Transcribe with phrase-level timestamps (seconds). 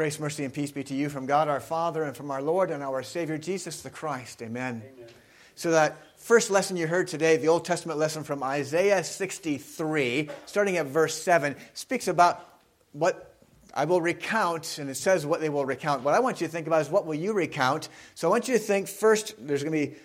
[0.00, 2.70] Grace, mercy, and peace be to you from God our Father and from our Lord
[2.70, 4.40] and our Savior Jesus the Christ.
[4.40, 4.82] Amen.
[4.82, 5.08] Amen.
[5.56, 10.78] So, that first lesson you heard today, the Old Testament lesson from Isaiah 63, starting
[10.78, 12.48] at verse 7, speaks about
[12.92, 13.36] what
[13.74, 16.02] I will recount, and it says what they will recount.
[16.02, 17.90] What I want you to think about is what will you recount?
[18.14, 19.96] So, I want you to think first, there's going to be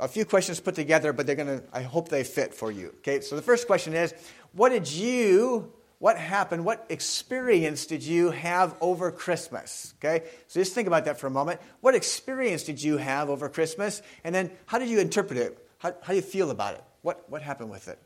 [0.00, 2.88] a few questions put together, but they're going to, I hope they fit for you.
[2.98, 4.12] Okay, so the first question is
[4.52, 6.64] what did you what happened?
[6.64, 9.94] What experience did you have over Christmas?
[9.98, 11.60] Okay, so just think about that for a moment.
[11.80, 14.02] What experience did you have over Christmas?
[14.22, 15.58] And then how did you interpret it?
[15.78, 16.84] How, how do you feel about it?
[17.02, 17.98] What, what happened with it?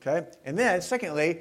[0.00, 1.40] Okay, and then secondly,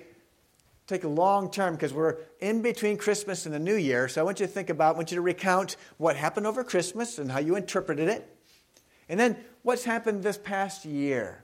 [0.88, 4.08] take a long term because we're in between Christmas and the New Year.
[4.08, 6.64] So I want you to think about, I want you to recount what happened over
[6.64, 8.30] Christmas and how you interpreted it.
[9.10, 11.44] And then what's happened this past year?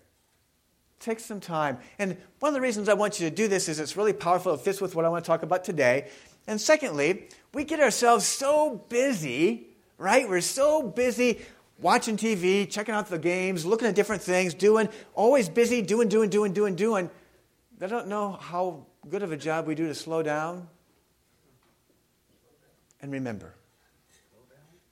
[0.99, 1.77] Take some time.
[1.97, 4.53] And one of the reasons I want you to do this is it's really powerful.
[4.53, 6.09] It fits with what I want to talk about today.
[6.45, 9.67] And secondly, we get ourselves so busy,
[9.97, 10.27] right?
[10.27, 11.39] We're so busy
[11.79, 16.29] watching TV, checking out the games, looking at different things, doing, always busy, doing, doing,
[16.29, 17.09] doing, doing, doing.
[17.81, 20.67] I don't know how good of a job we do to slow down
[23.01, 23.55] and remember.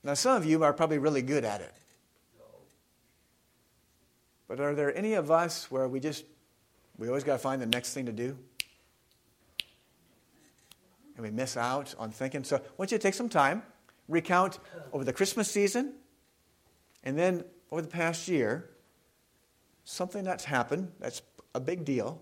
[0.04, 1.74] Now, some of you are probably really good at it.
[4.48, 6.26] But are there any of us where we just,
[6.98, 8.38] we always got to find the next thing to do?
[11.16, 12.44] And we miss out on thinking.
[12.44, 13.64] So I want you to take some time,
[14.08, 14.60] recount
[14.94, 15.94] over the Christmas season,
[17.04, 18.70] and then over the past year,
[19.84, 21.22] something that's happened that's
[21.56, 22.22] a big deal,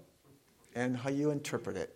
[0.75, 1.95] and how you interpret it.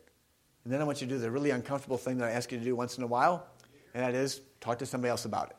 [0.63, 2.57] And then I want you to do the really uncomfortable thing that I ask you
[2.57, 3.47] to do once in a while,
[3.93, 5.55] and that is talk to somebody else about it.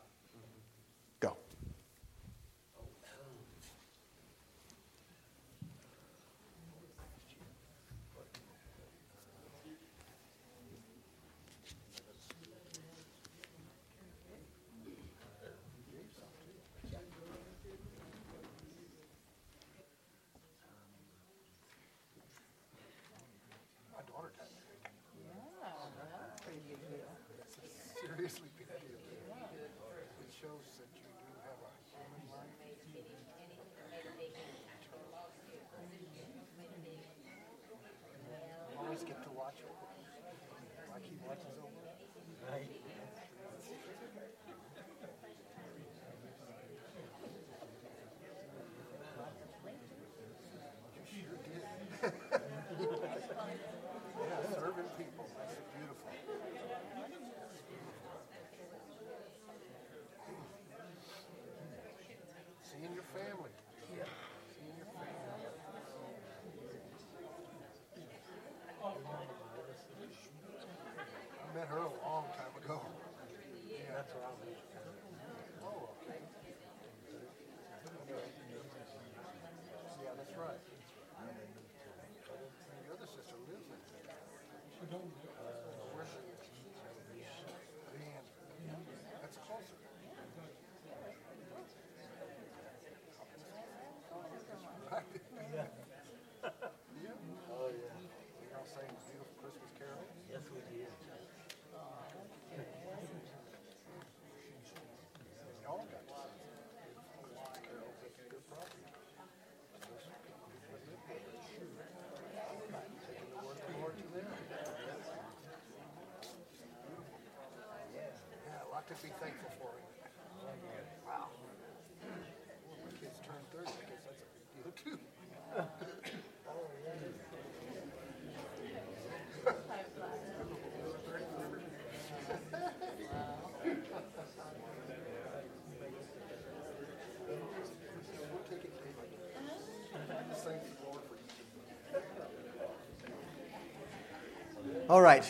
[144.91, 145.23] All right.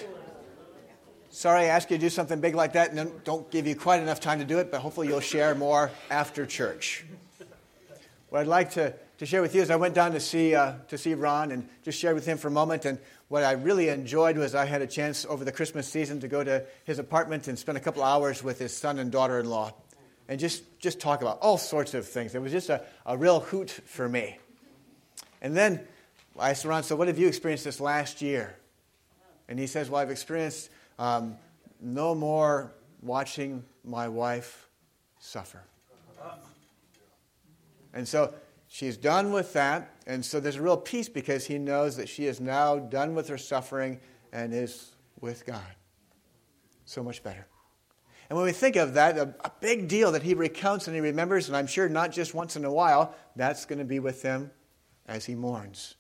[1.30, 4.02] Sorry I asked you to do something big like that and don't give you quite
[4.02, 7.06] enough time to do it, but hopefully you'll share more after church.
[8.30, 10.74] What I'd like to, to share with you is I went down to see, uh,
[10.88, 12.85] to see Ron and just shared with him for a moment.
[12.85, 12.97] And
[13.28, 16.44] what I really enjoyed was I had a chance over the Christmas season to go
[16.44, 19.76] to his apartment and spend a couple hours with his son and daughter in law
[20.28, 22.34] and just, just talk about all sorts of things.
[22.34, 24.40] It was just a, a real hoot for me.
[25.40, 25.82] And then
[26.40, 28.56] I asked Ron, so what have you experienced this last year?
[29.52, 31.36] And he says, well, I've experienced um,
[31.82, 32.72] no more
[33.02, 34.70] watching my wife
[35.20, 35.62] suffer.
[37.94, 38.34] And so
[38.70, 39.94] she's done with that.
[40.08, 43.28] And so there's a real peace because he knows that she is now done with
[43.28, 44.00] her suffering
[44.32, 45.76] and is with God.
[46.86, 47.46] So much better.
[48.30, 51.02] And when we think of that, a, a big deal that he recounts and he
[51.02, 54.22] remembers, and I'm sure not just once in a while, that's going to be with
[54.22, 54.50] him
[55.09, 55.96] as he mourns.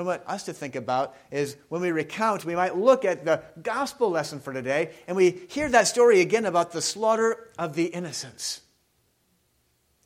[0.00, 3.42] I want us to think about is when we recount, we might look at the
[3.62, 7.84] gospel lesson for today, and we hear that story again about the slaughter of the
[7.84, 8.62] innocents.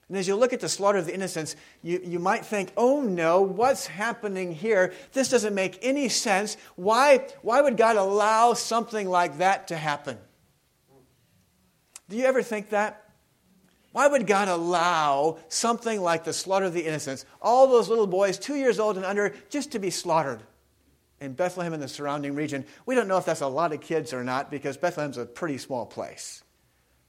[0.08, 3.00] And as you look at the slaughter of the innocents, you, you might think, oh
[3.00, 4.92] no, what's happening here?
[5.12, 6.56] This doesn't make any sense.
[6.76, 10.18] Why, why would God allow something like that to happen?
[12.10, 13.03] Do you ever think that?
[13.94, 18.40] Why would God allow something like the slaughter of the innocents, all those little boys,
[18.40, 20.42] two years old and under, just to be slaughtered
[21.20, 22.64] in Bethlehem and the surrounding region?
[22.86, 25.58] We don't know if that's a lot of kids or not because Bethlehem's a pretty
[25.58, 26.42] small place.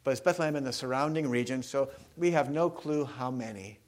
[0.03, 3.79] But it's Bethlehem and the surrounding region, so we have no clue how many.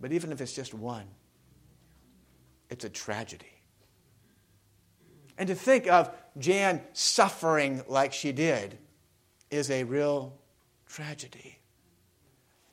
[0.00, 1.06] But even if it's just one,
[2.70, 3.62] it's a tragedy.
[5.38, 8.78] And to think of Jan suffering like she did
[9.52, 10.32] is a real
[10.88, 11.58] tragedy.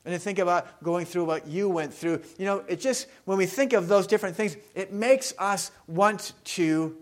[0.06, 3.38] And to think about going through what you went through, you know, it just, when
[3.38, 6.98] we think of those different things, it makes us want to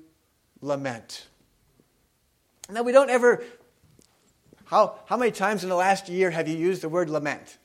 [0.61, 1.27] lament.
[2.69, 3.43] Now, we don't ever,
[4.65, 7.57] how, how many times in the last year have you used the word lament?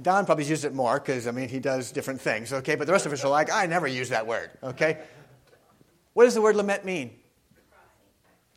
[0.00, 2.74] Don probably used it more because, I mean, he does different things, okay?
[2.74, 4.98] But the rest of us are like, I never use that word, okay?
[6.14, 7.19] What does the word lament mean?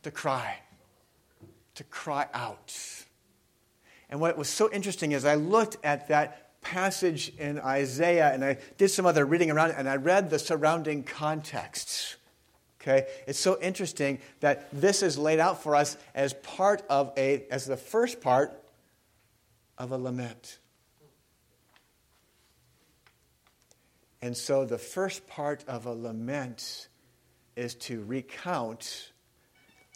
[0.04, 0.60] To cry.
[1.76, 2.76] To cry out.
[4.10, 8.58] And what was so interesting is I looked at that passage in Isaiah and I
[8.78, 12.16] did some other reading around it and I read the surrounding contexts.
[12.82, 13.08] Okay?
[13.28, 17.66] It's so interesting that this is laid out for us as part of a, as
[17.66, 18.52] the first part
[19.78, 20.60] of a lament.
[24.22, 26.88] And so the first part of a lament
[27.56, 29.12] is to recount.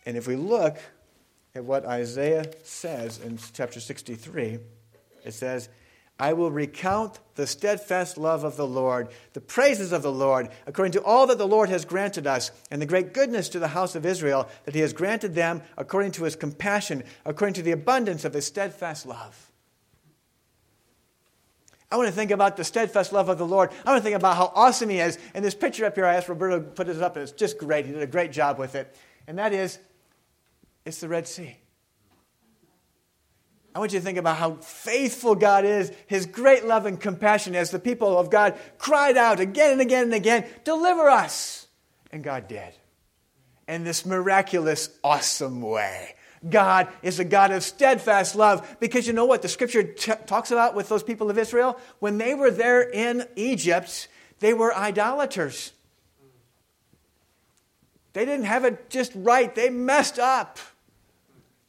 [0.08, 0.78] And if we look
[1.54, 4.58] at what Isaiah says in chapter 63,
[5.26, 5.68] it says,
[6.18, 10.94] I will recount the steadfast love of the Lord, the praises of the Lord, according
[10.94, 13.96] to all that the Lord has granted us, and the great goodness to the house
[13.96, 18.24] of Israel, that he has granted them according to his compassion, according to the abundance
[18.24, 19.52] of his steadfast love.
[21.92, 23.72] I want to think about the steadfast love of the Lord.
[23.86, 25.18] I want to think about how awesome He is.
[25.34, 27.58] And this picture up here, I asked Roberto to put it up, and it's just
[27.58, 27.86] great.
[27.86, 28.94] He did a great job with it.
[29.28, 29.80] And that is,
[30.88, 31.58] it's the Red Sea.
[33.76, 37.56] I want you to think about how faithful God is, His great love and compassion
[37.56, 41.68] as the people of God cried out again and again and again, Deliver us!
[42.12, 42.74] And God did.
[43.68, 46.16] In this miraculous, awesome way.
[46.50, 50.52] God is a God of steadfast love because you know what the scripture t- talks
[50.52, 51.78] about with those people of Israel?
[52.00, 54.08] When they were there in Egypt,
[54.40, 55.74] they were idolaters.
[58.14, 60.60] They didn't have it just right, they messed up.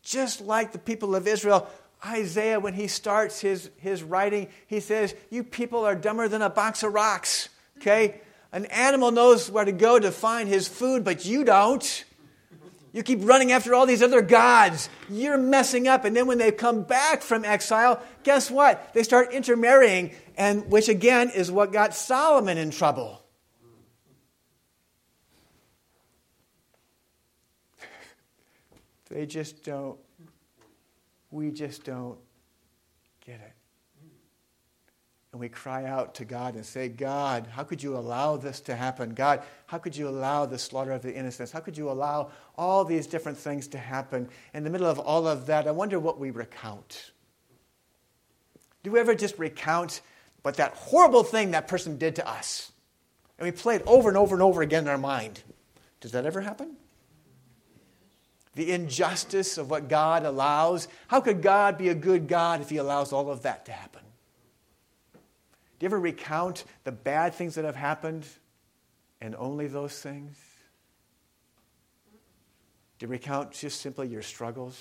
[0.08, 1.68] Just like the people of Israel.
[2.04, 6.48] Isaiah, when he starts his, his writing, he says, You people are dumber than a
[6.48, 7.50] box of rocks.
[7.76, 8.22] Okay?
[8.50, 12.04] An animal knows where to go to find his food, but you don't.
[12.92, 14.88] You keep running after all these other gods.
[15.10, 16.06] You're messing up.
[16.06, 18.94] And then when they come back from exile, guess what?
[18.94, 23.22] They start intermarrying, and which again is what got Solomon in trouble.
[29.10, 29.98] they just don't,
[31.30, 32.18] we just don't
[33.24, 33.52] get it.
[35.32, 38.74] And we cry out to God and say, God, how could you allow this to
[38.74, 39.12] happen?
[39.12, 41.52] God, how could you allow the slaughter of the innocents?
[41.52, 44.30] How could you allow all these different things to happen?
[44.54, 47.12] In the middle of all of that, I wonder what we recount.
[48.82, 50.00] Do we ever just recount
[50.42, 52.72] what that horrible thing that person did to us?
[53.38, 55.42] And we play it over and over and over again in our mind.
[56.00, 56.77] Does that ever happen?
[58.54, 60.88] The injustice of what God allows.
[61.08, 64.02] How could God be a good God if He allows all of that to happen?
[65.78, 68.26] Do you ever recount the bad things that have happened
[69.20, 70.36] and only those things?
[72.98, 74.76] Do you recount just simply your struggles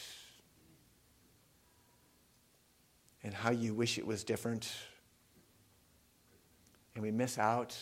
[3.23, 4.71] and how you wish it was different?
[6.95, 7.77] And we miss out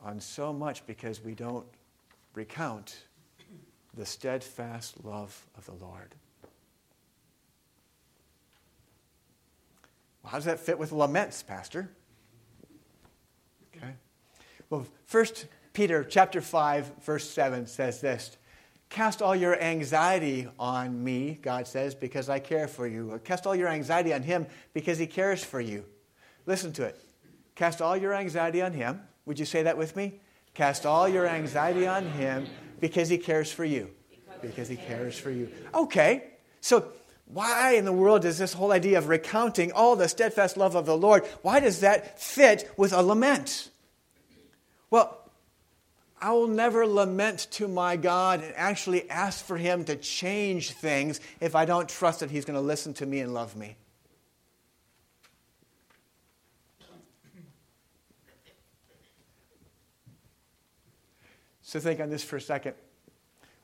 [0.00, 1.66] on so much because we don't
[2.34, 3.04] recount
[3.96, 6.14] the steadfast love of the Lord.
[10.22, 11.90] Well, how does that fit with laments, Pastor?
[13.76, 13.94] Okay.
[14.68, 18.36] Well, First Peter chapter 5, verse 7 says this.
[18.88, 23.20] Cast all your anxiety on me, God says, because I care for you.
[23.24, 25.84] Cast all your anxiety on him because he cares for you.
[26.46, 27.00] Listen to it.
[27.56, 29.00] Cast all your anxiety on him.
[29.24, 30.20] Would you say that with me?
[30.54, 32.46] Cast all your anxiety on him
[32.80, 33.90] because he cares for you.
[34.42, 35.50] Because he cares for you.
[35.74, 36.24] Okay,
[36.60, 36.92] so
[37.26, 40.86] why in the world does this whole idea of recounting all the steadfast love of
[40.86, 43.70] the Lord, why does that fit with a lament?
[44.90, 45.18] Well,
[46.20, 51.20] I will never lament to my God and actually ask for Him to change things
[51.40, 53.76] if I don't trust that He's going to listen to me and love me.
[61.76, 62.72] So think on this for a second.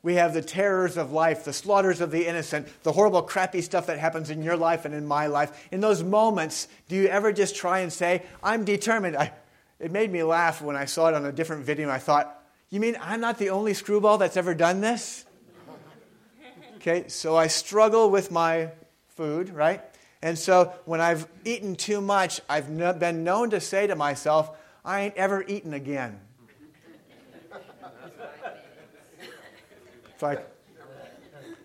[0.02, 3.86] We have the terrors of life, the slaughters of the innocent, the horrible, crappy stuff
[3.86, 5.66] that happens in your life and in my life.
[5.72, 9.16] In those moments, do you ever just try and say, I'm determined?
[9.16, 9.32] I,
[9.80, 11.88] it made me laugh when I saw it on a different video.
[11.88, 12.38] I thought,
[12.68, 15.24] you mean I'm not the only screwball that's ever done this?
[16.76, 18.72] Okay, so I struggle with my
[19.16, 19.80] food, right?
[20.20, 24.50] And so when I've eaten too much, I've been known to say to myself,
[24.84, 26.20] I ain't ever eaten again.
[30.22, 30.48] Like,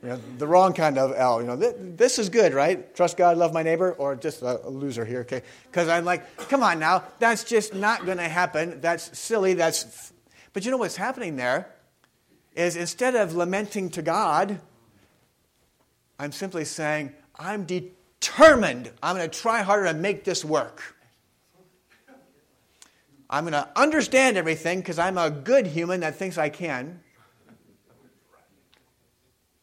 [0.04, 1.42] you know, the wrong kind of L.
[1.42, 2.94] You know, this is good, right?
[2.96, 5.42] Trust God, love my neighbor, or just a, loser here, okay?
[5.66, 8.80] Because I'm like, come on now, that's just not going to happen.
[8.82, 9.54] That's silly.
[9.54, 10.14] That's.
[10.54, 11.70] But you know what's happening there
[12.56, 14.60] is instead of lamenting to God,
[16.20, 18.92] I'm simply saying, I'm determined.
[19.02, 20.96] I'm going to try harder to make this work.
[23.30, 27.02] I'm going to understand everything because I'm a good human that thinks I can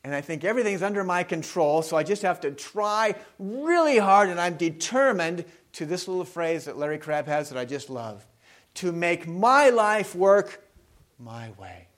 [0.05, 4.29] and I think everything's under my control, so I just have to try really hard,
[4.29, 8.27] and I'm determined to this little phrase that Larry Crabb has that I just love
[8.75, 10.63] to make my life work
[11.19, 11.89] my way.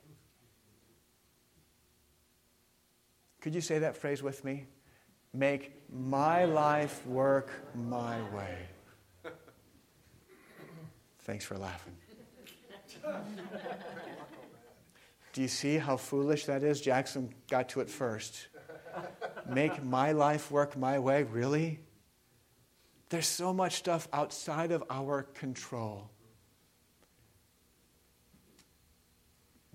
[3.40, 4.66] Could you say that phrase with me?
[5.32, 8.56] Make my life work my way.
[11.22, 11.96] Thanks for laughing.
[15.36, 16.80] Do you see how foolish that is?
[16.80, 18.48] Jackson got to it first.
[19.46, 21.24] Make my life work my way?
[21.24, 21.80] Really?
[23.10, 26.08] There's so much stuff outside of our control.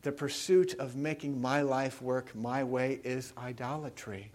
[0.01, 4.31] The pursuit of making my life work my way is idolatry.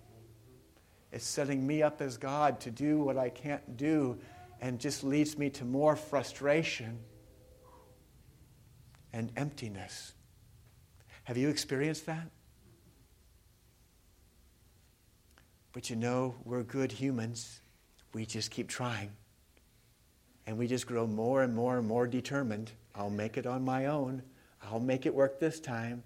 [1.11, 4.21] It's setting me up as God to do what I can't do
[4.61, 7.01] and just leads me to more frustration
[9.13, 10.13] and emptiness.
[11.27, 12.31] Have you experienced that?
[15.73, 17.63] But you know, we're good humans.
[18.15, 19.11] We just keep trying.
[20.47, 22.71] And we just grow more and more and more determined.
[22.95, 24.23] I'll make it on my own.
[24.63, 26.05] I'll make it work this time.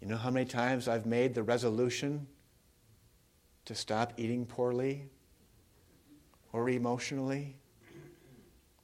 [0.00, 2.26] You know how many times I've made the resolution
[3.66, 5.10] to stop eating poorly
[6.54, 7.54] or emotionally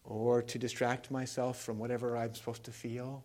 [0.05, 3.25] or to distract myself from whatever I'm supposed to feel?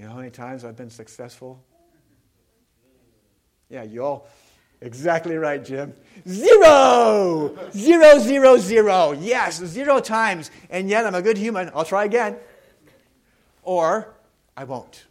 [0.00, 1.62] You know how many times I've been successful?
[3.68, 4.28] Yeah, you all.
[4.80, 5.92] Exactly right, Jim.
[6.26, 7.54] Zero!
[7.72, 9.12] Zero, zero, zero.
[9.12, 10.50] Yes, zero times.
[10.70, 11.70] And yet I'm a good human.
[11.74, 12.38] I'll try again.
[13.62, 14.14] Or
[14.56, 15.04] I won't.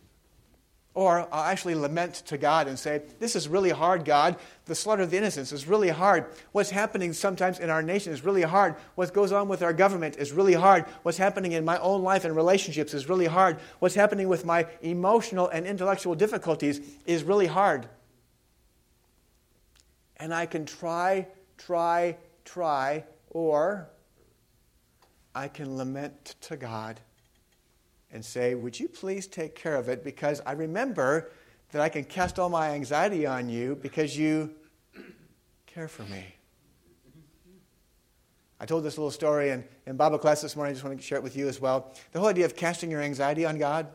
[0.95, 4.37] Or I'll actually lament to God and say, This is really hard, God.
[4.65, 6.25] The slaughter of the innocents is really hard.
[6.51, 8.75] What's happening sometimes in our nation is really hard.
[8.95, 10.85] What goes on with our government is really hard.
[11.03, 13.59] What's happening in my own life and relationships is really hard.
[13.79, 17.87] What's happening with my emotional and intellectual difficulties is really hard.
[20.17, 21.27] And I can try,
[21.57, 23.89] try, try, or
[25.35, 26.99] I can lament to God
[28.11, 30.03] and say, Would you please take care of it?
[30.03, 31.31] Because I remember
[31.71, 34.51] that I can cast all my anxiety on you because you
[35.67, 36.25] care for me.
[38.59, 40.71] I told this little story in, in Bible class this morning.
[40.71, 41.93] I just want to share it with you as well.
[42.11, 43.87] The whole idea of casting your anxiety on God,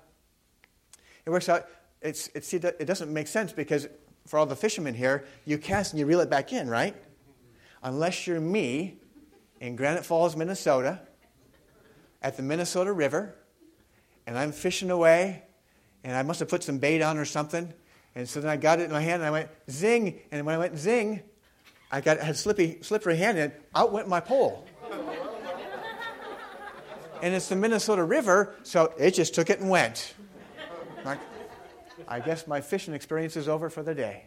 [1.26, 1.66] it works out,
[2.00, 3.88] it's, it's, it doesn't make sense because
[4.26, 6.94] for all the fishermen here, you cast and you reel it back in, right?
[7.83, 8.97] Unless you're me
[9.61, 11.00] in Granite Falls, Minnesota,
[12.23, 13.35] at the Minnesota River,
[14.26, 15.42] and I'm fishing away,
[16.02, 17.72] and I must have put some bait on or something.
[18.14, 20.20] And so then I got it in my hand, and I went zing.
[20.30, 21.22] And when I went zing,
[21.90, 24.66] I got had slippy, slippery hand, and out went my pole.
[27.22, 30.14] and it's the Minnesota River, so it just took it and went.
[31.04, 31.18] Like,
[32.08, 34.24] I guess my fishing experience is over for the day.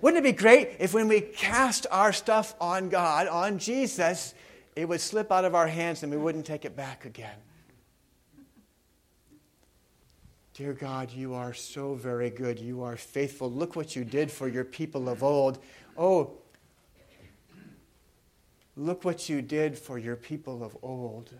[0.00, 4.34] Wouldn't it be great if when we cast our stuff on God, on Jesus,
[4.74, 7.36] it would slip out of our hands and we wouldn't take it back again?
[10.54, 12.58] Dear God, you are so very good.
[12.58, 13.50] You are faithful.
[13.50, 15.58] Look what you did for your people of old.
[15.96, 16.32] Oh,
[18.76, 21.30] look what you did for your people of old.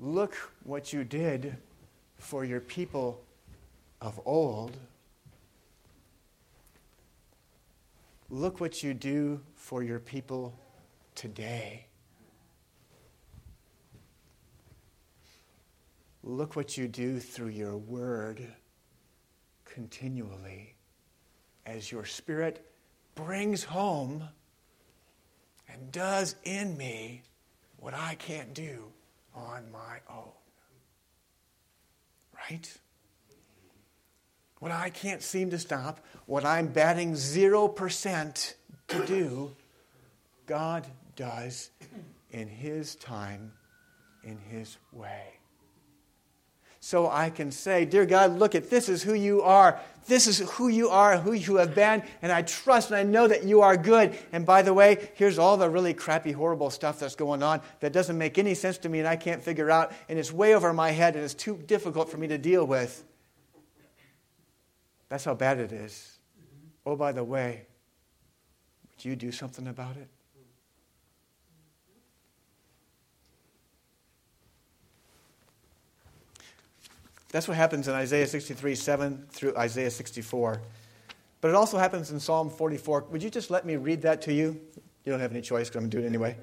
[0.00, 1.56] Look what you did
[2.18, 3.22] for your people
[4.00, 4.76] of old.
[8.28, 10.58] Look what you do for your people
[11.14, 11.86] today.
[16.28, 18.44] Look what you do through your word
[19.64, 20.74] continually
[21.64, 22.66] as your spirit
[23.14, 24.24] brings home
[25.68, 27.22] and does in me
[27.76, 28.86] what I can't do
[29.36, 30.32] on my own.
[32.34, 32.76] Right?
[34.58, 38.54] What I can't seem to stop, what I'm batting 0%
[38.88, 39.54] to do,
[40.46, 41.70] God does
[42.32, 43.52] in His time,
[44.24, 45.36] in His way.
[46.86, 49.80] So I can say, Dear God, look at this is who you are.
[50.06, 53.26] This is who you are, who you have been, and I trust and I know
[53.26, 54.16] that you are good.
[54.30, 57.92] And by the way, here's all the really crappy, horrible stuff that's going on that
[57.92, 60.72] doesn't make any sense to me and I can't figure out, and it's way over
[60.72, 63.02] my head and it's too difficult for me to deal with.
[65.08, 66.18] That's how bad it is.
[66.86, 67.66] Oh, by the way,
[68.92, 70.08] would you do something about it?
[77.30, 80.60] That's what happens in Isaiah 63, 7 through Isaiah 64.
[81.40, 83.06] But it also happens in Psalm 44.
[83.10, 84.60] Would you just let me read that to you?
[85.04, 86.36] You don't have any choice because I'm going to do it anyway.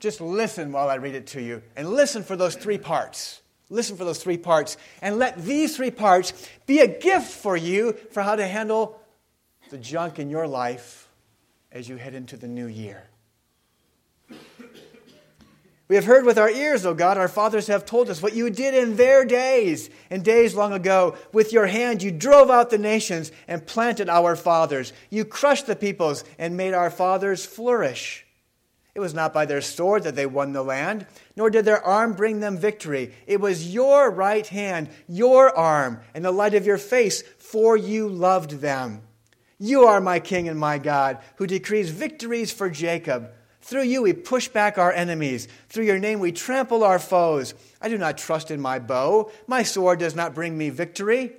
[0.00, 1.62] just listen while I read it to you.
[1.76, 3.42] And listen for those three parts.
[3.70, 4.76] Listen for those three parts.
[5.00, 6.32] And let these three parts
[6.66, 9.00] be a gift for you for how to handle
[9.70, 11.08] the junk in your life
[11.72, 13.08] as you head into the new year.
[15.94, 18.50] We have heard with our ears, O God, our fathers have told us what you
[18.50, 21.16] did in their days, in days long ago.
[21.32, 24.92] With your hand you drove out the nations and planted our fathers.
[25.08, 28.26] You crushed the peoples and made our fathers flourish.
[28.96, 32.14] It was not by their sword that they won the land, nor did their arm
[32.14, 33.14] bring them victory.
[33.28, 38.08] It was your right hand, your arm, and the light of your face, for you
[38.08, 39.02] loved them.
[39.60, 43.30] You are my King and my God, who decrees victories for Jacob.
[43.64, 45.48] Through you we push back our enemies.
[45.70, 47.54] Through your name we trample our foes.
[47.80, 49.30] I do not trust in my bow.
[49.46, 51.32] My sword does not bring me victory.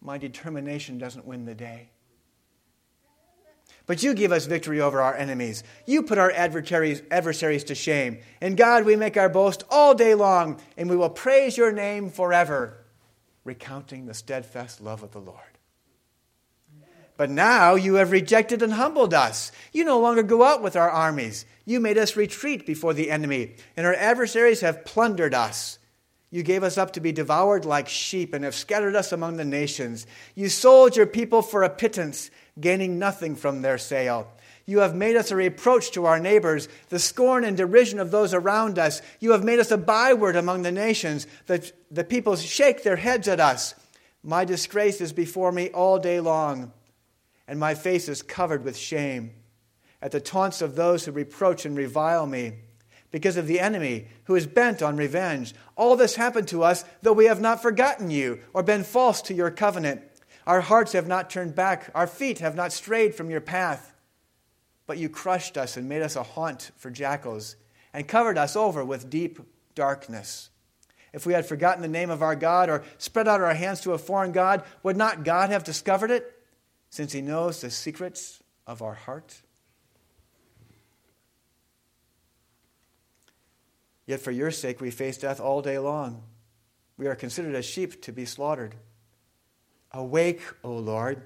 [0.00, 1.90] My determination doesn't win the day.
[3.86, 5.62] But you give us victory over our enemies.
[5.86, 8.18] You put our adversaries, to shame.
[8.40, 12.10] In God we make our boast all day long, and we will praise your name
[12.10, 12.84] forever,
[13.44, 15.55] recounting the steadfast love of the Lord.
[17.16, 19.50] But now you have rejected and humbled us.
[19.72, 21.46] You no longer go out with our armies.
[21.64, 25.78] You made us retreat before the enemy, and our adversaries have plundered us.
[26.30, 29.44] You gave us up to be devoured like sheep and have scattered us among the
[29.44, 30.06] nations.
[30.34, 34.28] You sold your people for a pittance, gaining nothing from their sale.
[34.66, 38.34] You have made us a reproach to our neighbors, the scorn and derision of those
[38.34, 39.00] around us.
[39.20, 41.26] You have made us a byword among the nations.
[41.46, 43.74] The, the peoples shake their heads at us.
[44.24, 46.72] My disgrace is before me all day long
[47.48, 49.32] and my face is covered with shame
[50.02, 52.52] at the taunts of those who reproach and revile me
[53.10, 55.54] because of the enemy who is bent on revenge.
[55.76, 59.34] All this happened to us, though we have not forgotten you or been false to
[59.34, 60.02] your covenant.
[60.46, 63.94] Our hearts have not turned back, our feet have not strayed from your path.
[64.86, 67.56] But you crushed us and made us a haunt for jackals
[67.92, 69.40] and covered us over with deep
[69.74, 70.50] darkness.
[71.12, 73.92] If we had forgotten the name of our God or spread out our hands to
[73.92, 76.35] a foreign God, would not God have discovered it?
[76.96, 79.42] Since he knows the secrets of our heart?
[84.06, 86.22] Yet for your sake we face death all day long.
[86.96, 88.76] We are considered as sheep to be slaughtered.
[89.92, 91.20] Awake, O Lord.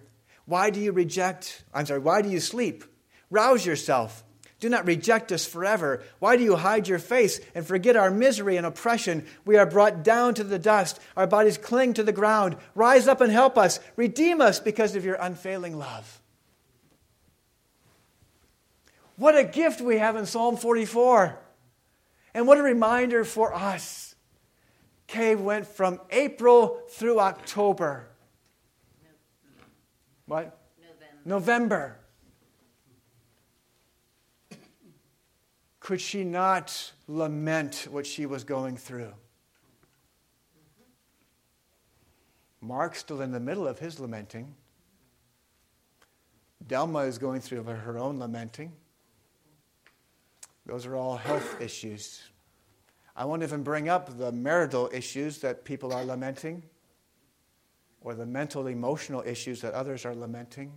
[0.44, 1.62] Why do you reject?
[1.72, 2.82] I'm sorry, why do you sleep?
[3.30, 4.24] Rouse yourself.
[4.60, 6.02] Do not reject us forever.
[6.18, 9.26] Why do you hide your face and forget our misery and oppression?
[9.46, 11.00] We are brought down to the dust.
[11.16, 12.56] Our bodies cling to the ground.
[12.74, 13.80] Rise up and help us.
[13.96, 16.20] Redeem us because of your unfailing love.
[19.16, 21.38] What a gift we have in Psalm 44.
[22.34, 24.14] And what a reminder for us.
[25.06, 28.08] Cave went from April through October.
[30.26, 30.58] What?
[30.78, 31.16] November.
[31.24, 31.99] November.
[35.80, 39.12] Could she not lament what she was going through?
[42.60, 44.54] Mark's still in the middle of his lamenting.
[46.66, 48.72] Delma is going through her own lamenting.
[50.66, 52.22] Those are all health issues.
[53.16, 56.62] I won't even bring up the marital issues that people are lamenting
[58.02, 60.72] or the mental, emotional issues that others are lamenting.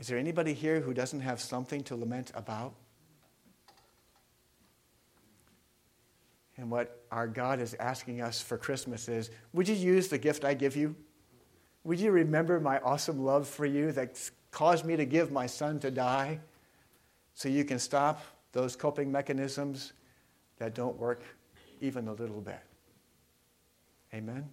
[0.00, 2.72] Is there anybody here who doesn't have something to lament about?
[6.56, 10.42] And what our God is asking us for Christmas is would you use the gift
[10.42, 10.96] I give you?
[11.84, 14.18] Would you remember my awesome love for you that
[14.50, 16.40] caused me to give my son to die
[17.34, 19.92] so you can stop those coping mechanisms
[20.56, 21.22] that don't work
[21.82, 22.60] even a little bit?
[24.14, 24.48] Amen.